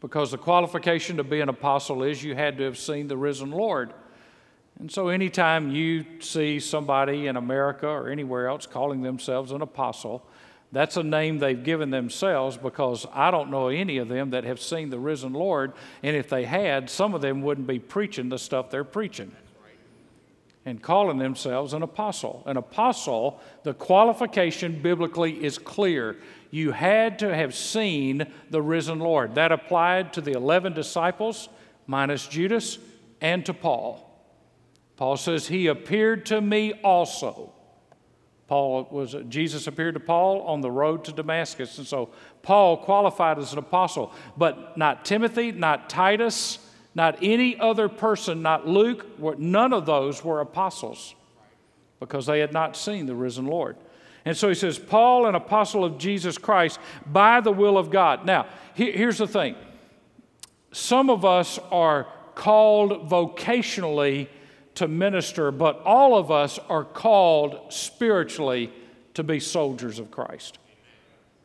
[0.00, 3.50] because the qualification to be an apostle is you had to have seen the risen
[3.50, 3.94] Lord.
[4.80, 10.26] And so, anytime you see somebody in America or anywhere else calling themselves an apostle,
[10.72, 14.58] that's a name they've given themselves because I don't know any of them that have
[14.58, 15.74] seen the risen Lord.
[16.02, 19.36] And if they had, some of them wouldn't be preaching the stuff they're preaching
[20.64, 22.42] and calling themselves an apostle.
[22.46, 26.16] An apostle, the qualification biblically is clear
[26.50, 29.34] you had to have seen the risen Lord.
[29.34, 31.50] That applied to the 11 disciples,
[31.86, 32.78] minus Judas,
[33.20, 34.09] and to Paul.
[35.00, 37.54] Paul says, He appeared to me also.
[38.48, 41.78] Paul was Jesus appeared to Paul on the road to Damascus.
[41.78, 42.10] And so
[42.42, 46.58] Paul qualified as an apostle, but not Timothy, not Titus,
[46.94, 49.06] not any other person, not Luke,
[49.38, 51.14] none of those were apostles
[51.98, 53.78] because they had not seen the risen Lord.
[54.26, 58.26] And so he says, Paul, an apostle of Jesus Christ, by the will of God.
[58.26, 58.44] Now,
[58.74, 59.54] here's the thing
[60.72, 64.28] some of us are called vocationally
[64.76, 68.72] to minister, but all of us are called spiritually
[69.14, 70.58] to be soldiers of Christ.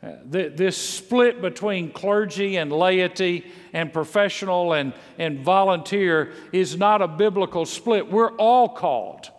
[0.03, 7.07] Uh, this split between clergy and laity and professional and, and volunteer is not a
[7.07, 8.11] biblical split.
[8.11, 9.31] We're all called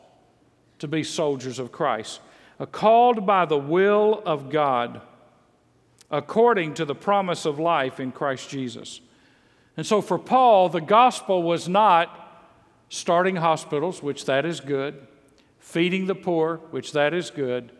[0.81, 2.21] to be soldiers of Christ
[2.65, 5.03] called by the will of God
[6.11, 9.01] according to the promise of life in Christ Jesus.
[9.77, 12.26] And so for Paul, the gospel was not
[12.89, 15.07] starting hospitals, which that is good,
[15.59, 17.73] feeding the poor, which that is good,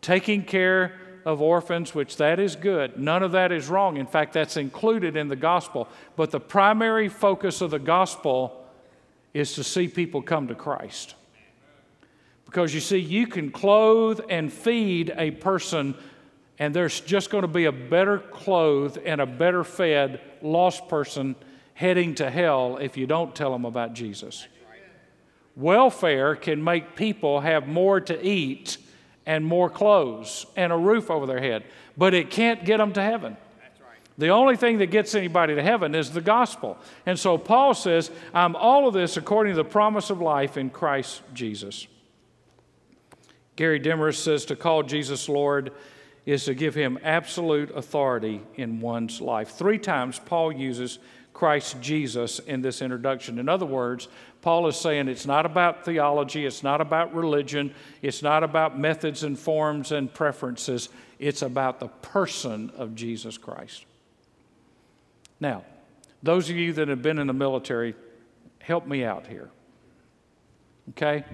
[0.00, 2.98] taking care of orphans, which that is good.
[2.98, 3.96] None of that is wrong.
[3.96, 5.88] In fact, that's included in the gospel.
[6.16, 8.66] But the primary focus of the gospel
[9.34, 11.14] is to see people come to Christ.
[12.46, 15.94] Because you see, you can clothe and feed a person,
[16.58, 21.36] and there's just going to be a better clothed and a better fed lost person
[21.80, 24.46] heading to hell if you don't tell them about Jesus.
[25.56, 28.76] Welfare can make people have more to eat
[29.24, 31.64] and more clothes and a roof over their head,
[31.96, 33.34] but it can't get them to heaven.
[34.18, 36.76] The only thing that gets anybody to heaven is the gospel.
[37.06, 40.68] And so Paul says, I'm all of this according to the promise of life in
[40.68, 41.86] Christ Jesus.
[43.56, 45.72] Gary Demarest says to call Jesus Lord
[46.26, 49.52] is to give him absolute authority in one's life.
[49.52, 50.98] Three times Paul uses
[51.40, 53.38] Christ Jesus in this introduction.
[53.38, 54.08] In other words,
[54.42, 59.24] Paul is saying it's not about theology, it's not about religion, it's not about methods
[59.24, 63.86] and forms and preferences, it's about the person of Jesus Christ.
[65.40, 65.64] Now,
[66.22, 67.94] those of you that have been in the military,
[68.58, 69.48] help me out here.
[70.90, 71.24] Okay?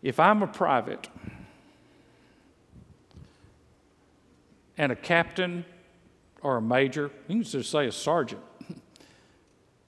[0.00, 1.08] If I'm a private
[4.76, 5.64] and a captain
[6.40, 8.42] or a major, you can just say a sergeant,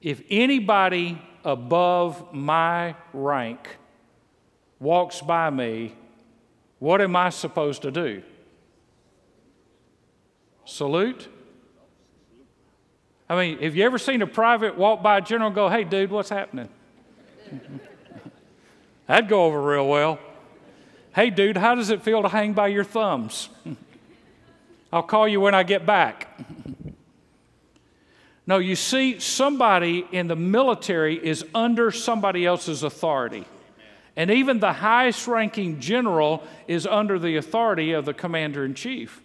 [0.01, 3.76] if anybody above my rank
[4.78, 5.94] walks by me,
[6.78, 8.22] what am I supposed to do?
[10.64, 11.28] Salute?
[13.28, 15.84] I mean, have you ever seen a private walk by a general and go, hey,
[15.84, 16.68] dude, what's happening?
[19.07, 20.18] That'd go over real well.
[21.14, 23.48] Hey, dude, how does it feel to hang by your thumbs?
[24.92, 26.28] I'll call you when I get back.
[28.51, 33.44] no, you see, somebody in the military is under somebody else's authority.
[34.16, 39.22] And even the highest ranking general is under the authority of the commander in chief.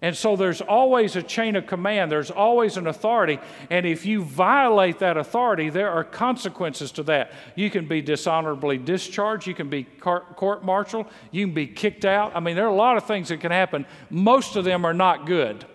[0.00, 3.40] And so there's always a chain of command, there's always an authority.
[3.70, 7.32] And if you violate that authority, there are consequences to that.
[7.56, 12.36] You can be dishonorably discharged, you can be court martialed, you can be kicked out.
[12.36, 13.84] I mean, there are a lot of things that can happen.
[14.10, 15.66] Most of them are not good.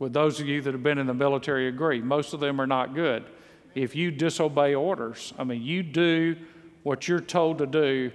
[0.00, 2.00] With those of you that have been in the military, agree.
[2.00, 3.22] Most of them are not good.
[3.74, 6.36] If you disobey orders, I mean, you do
[6.82, 8.10] what you're told to do,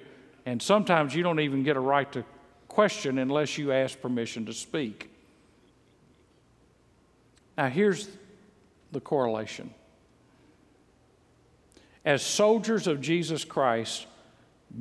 [0.47, 2.25] and sometimes you don't even get a right to
[2.67, 5.11] question unless you ask permission to speak.
[7.55, 8.09] Now, here's
[8.91, 9.71] the correlation.
[12.03, 14.07] As soldiers of Jesus Christ,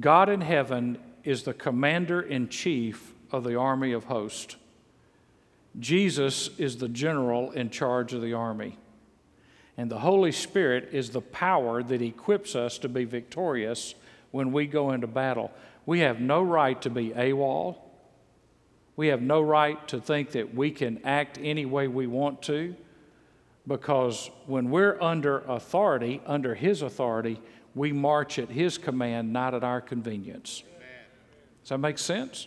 [0.01, 4.57] God in heaven is the commander in chief of the army of hosts.
[5.79, 8.79] Jesus is the general in charge of the army.
[9.77, 13.95] And the Holy Spirit is the power that equips us to be victorious
[14.31, 15.51] when we go into battle.
[15.87, 17.77] We have no right to be AWOL.
[18.97, 22.77] We have no right to think that we can act any way we want to
[23.67, 27.41] because when we're under authority, under His authority,
[27.75, 30.63] we march at His command, not at our convenience.
[31.63, 32.47] Does that make sense?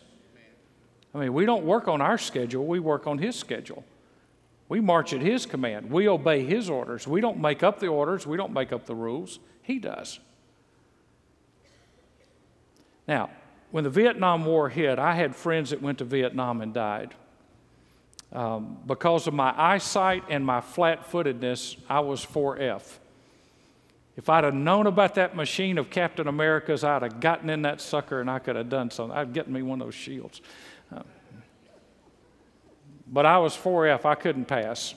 [1.18, 3.84] I mean, we don't work on our schedule, we work on His schedule.
[4.70, 7.08] We march at His command, we obey His orders.
[7.08, 10.20] We don't make up the orders, we don't make up the rules, He does.
[13.08, 13.32] Now,
[13.72, 17.16] when the Vietnam War hit, I had friends that went to Vietnam and died.
[18.32, 23.00] Um, because of my eyesight and my flat footedness, I was 4F.
[24.18, 27.82] If I'd have known about that machine of Captain America's, I'd have gotten in that
[27.82, 29.18] sucker and I could have done something.
[29.18, 30.42] I'd get me one of those shields.
[30.94, 31.04] Uh,
[33.08, 34.94] but I was 4F, I couldn't pass.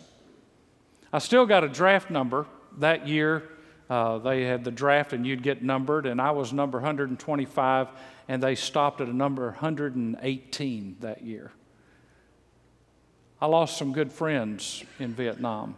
[1.12, 2.46] I still got a draft number
[2.78, 3.44] that year.
[3.88, 7.88] Uh, they had the draft and you'd get numbered, and I was number 125
[8.28, 11.50] and they stopped at a number 118 that year.
[13.40, 15.74] I lost some good friends in Vietnam.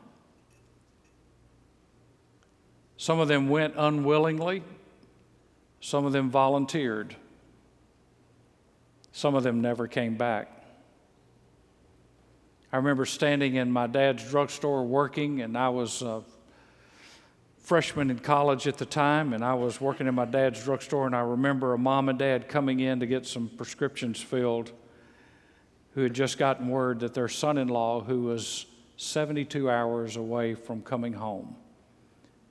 [2.99, 4.63] Some of them went unwillingly,
[5.81, 7.17] some of them volunteered,
[9.13, 10.49] some of them never came back.
[12.73, 16.23] I remember standing in my dad's drugstore working, and I was uh,
[17.59, 21.15] freshman in college at the time, and I was working in my dad's drugstore, and
[21.15, 24.73] I remember a mom and dad coming in to get some prescriptions filled
[25.95, 30.55] who had just gotten word that their son in law, who was 72 hours away
[30.55, 31.57] from coming home,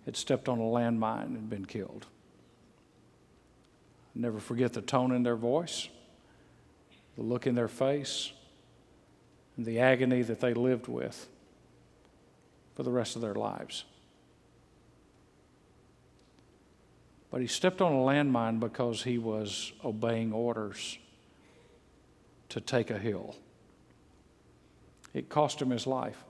[0.05, 2.05] had stepped on a landmine and been killed.
[4.15, 5.89] I'll never forget the tone in their voice,
[7.15, 8.31] the look in their face,
[9.57, 11.27] and the agony that they lived with
[12.75, 13.83] for the rest of their lives.
[17.29, 20.97] But he stepped on a landmine because he was obeying orders
[22.49, 23.35] to take a hill.
[25.13, 26.23] It cost him his life.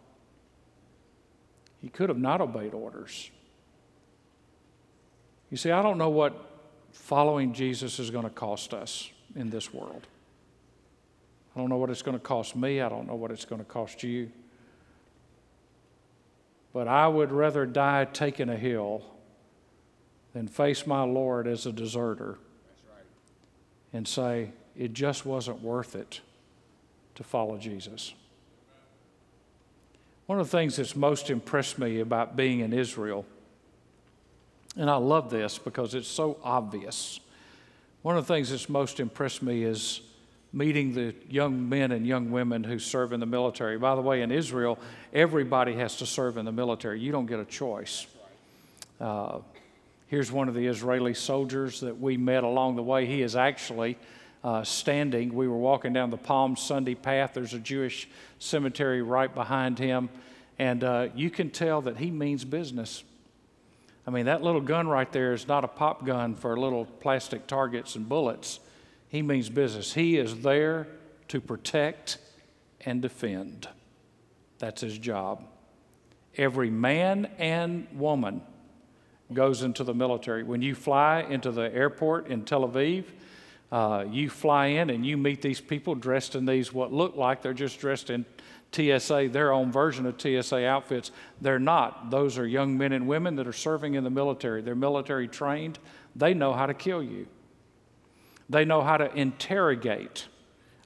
[1.82, 3.32] He could have not obeyed orders.
[5.50, 6.34] You see, I don't know what
[6.92, 10.06] following Jesus is going to cost us in this world.
[11.56, 12.82] I don't know what it's going to cost me.
[12.82, 14.32] I don't know what it's going to cost you.
[16.74, 19.04] But I would rather die taking a hill
[20.34, 22.38] than face my Lord as a deserter
[23.92, 26.22] and say, it just wasn't worth it
[27.16, 28.14] to follow Jesus.
[30.28, 33.26] One of the things that's most impressed me about being in Israel,
[34.78, 37.20] and I love this because it's so obvious.
[38.02, 40.00] One of the things that's most impressed me is
[40.54, 43.78] meeting the young men and young women who serve in the military.
[43.78, 44.78] By the way, in Israel,
[45.14, 47.00] everybody has to serve in the military.
[47.00, 48.06] You don't get a choice.
[49.00, 49.40] Uh,
[50.12, 53.06] Here's one of the Israeli soldiers that we met along the way.
[53.06, 53.98] He is actually
[54.44, 55.34] uh, standing.
[55.34, 57.32] We were walking down the Palm Sunday path.
[57.34, 60.10] There's a Jewish cemetery right behind him.
[60.60, 63.06] And uh, you can tell that he means business.
[64.06, 67.48] I mean, that little gun right there is not a pop gun for little plastic
[67.48, 68.60] targets and bullets.
[69.12, 69.92] He means business.
[69.92, 70.88] He is there
[71.28, 72.18] to protect
[72.80, 73.68] and defend.
[74.58, 75.44] That's his job.
[76.38, 78.42] Every man and woman
[79.34, 80.44] goes into the military.
[80.44, 83.04] When you fly into the airport in Tel Aviv,
[83.70, 87.42] uh, you fly in and you meet these people dressed in these what look like
[87.42, 88.26] they're just dressed in
[88.72, 91.12] TSA, their own version of TSA outfits.
[91.42, 92.12] They're not.
[92.12, 94.62] Those are young men and women that are serving in the military.
[94.62, 95.80] They're military trained.
[96.16, 97.28] They know how to kill you,
[98.52, 100.28] they know how to interrogate.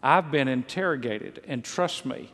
[0.02, 2.32] I've been interrogated, and trust me,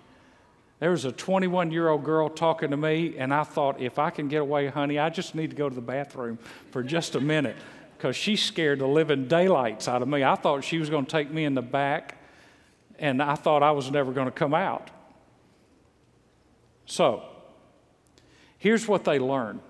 [0.79, 4.09] there was a 21 year old girl talking to me, and I thought, if I
[4.09, 6.38] can get away, honey, I just need to go to the bathroom
[6.71, 7.55] for just a minute
[7.97, 10.23] because she scared the living daylights out of me.
[10.23, 12.17] I thought she was going to take me in the back,
[12.99, 14.89] and I thought I was never going to come out.
[16.88, 17.23] So,
[18.57, 19.61] here's what they learn.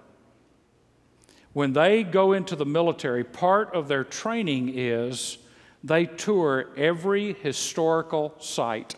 [1.54, 5.38] When they go into the military, part of their training is
[5.84, 8.96] they tour every historical site,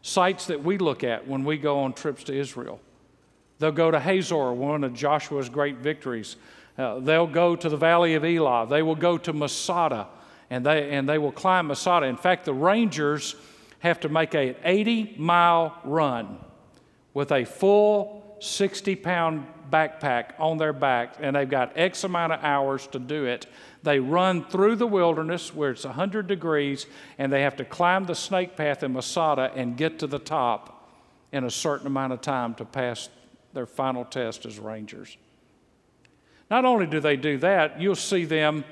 [0.00, 2.80] sites that we look at when we go on trips to Israel.
[3.58, 6.36] They'll go to Hazor, one of Joshua's great victories.
[6.76, 8.66] Uh, they'll go to the Valley of Elah.
[8.68, 10.08] They will go to Masada,
[10.50, 12.06] and they, and they will climb Masada.
[12.06, 13.36] In fact, the Rangers
[13.80, 16.38] have to make an 80 mile run
[17.14, 22.44] with a full 60 pound backpack on their back, and they've got X amount of
[22.44, 23.46] hours to do it.
[23.82, 26.86] They run through the wilderness where it's 100 degrees,
[27.18, 30.88] and they have to climb the snake path in Masada and get to the top
[31.32, 33.08] in a certain amount of time to pass
[33.54, 35.16] their final test as Rangers.
[36.50, 38.64] Not only do they do that, you'll see them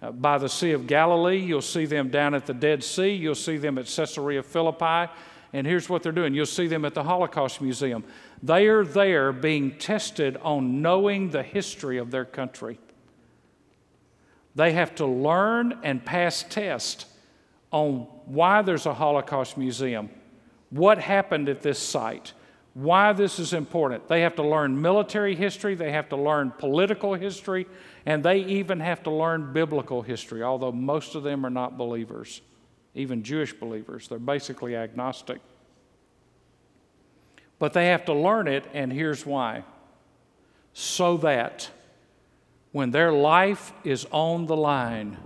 [0.00, 3.34] uh, by the Sea of Galilee, you'll see them down at the Dead Sea, you'll
[3.34, 5.10] see them at Caesarea Philippi,
[5.52, 8.04] and here's what they're doing you'll see them at the Holocaust Museum.
[8.42, 12.78] They are there being tested on knowing the history of their country.
[14.54, 17.06] They have to learn and pass tests
[17.70, 20.08] on why there's a Holocaust museum,
[20.70, 22.32] what happened at this site,
[22.74, 24.08] why this is important.
[24.08, 27.66] They have to learn military history, they have to learn political history,
[28.04, 32.40] and they even have to learn biblical history, although most of them are not believers,
[32.94, 34.08] even Jewish believers.
[34.08, 35.40] They're basically agnostic.
[37.58, 39.64] But they have to learn it, and here's why
[40.78, 41.70] so that
[42.72, 45.16] when their life is on the line,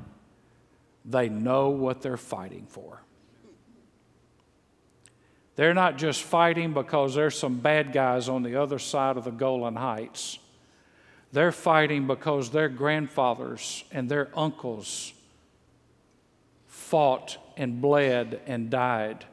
[1.05, 3.03] they know what they're fighting for.
[5.57, 9.33] They're not just fighting because there's some bad guys on the other side of the
[9.33, 10.39] Golan Heights.
[11.33, 15.13] They're fighting because their grandfathers and their uncles
[16.69, 19.25] fought and bled and died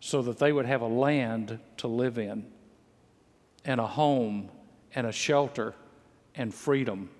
[0.00, 2.46] so that they would have a land to live in,
[3.64, 4.50] and a home,
[4.94, 5.74] and a shelter,
[6.34, 7.10] and freedom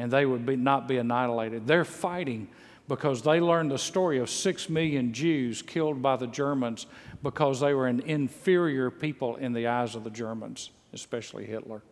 [0.00, 1.66] and they would be, not be annihilated.
[1.66, 2.48] They're fighting
[2.88, 6.86] because they learned the story of six million Jews killed by the Germans
[7.22, 11.82] because they were an inferior people in the eyes of the Germans, especially Hitler.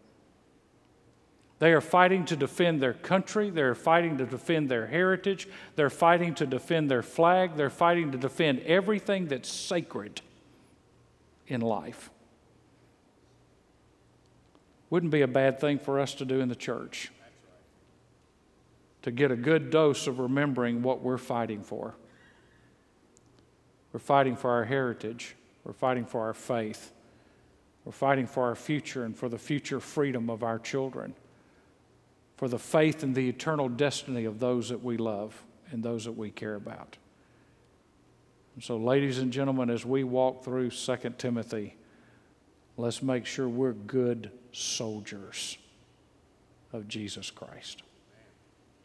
[1.59, 3.51] They are fighting to defend their country.
[3.51, 5.49] They're fighting to defend their heritage.
[5.75, 7.57] They're fighting to defend their flag.
[7.57, 10.21] They're fighting to defend everything that's sacred
[11.49, 12.11] in life.
[14.91, 17.11] Wouldn't be a bad thing for us to do in the church
[19.03, 21.95] to get a good dose of remembering what we're fighting for.
[23.93, 25.35] We're fighting for our heritage,
[25.65, 26.93] we're fighting for our faith,
[27.85, 31.15] we're fighting for our future and for the future freedom of our children,
[32.39, 36.13] for the faith and the eternal destiny of those that we love and those that
[36.13, 36.97] we care about.
[38.55, 41.75] And so, ladies and gentlemen, as we walk through 2 Timothy,
[42.77, 45.59] let's make sure we're good soldiers
[46.73, 47.83] of Jesus Christ.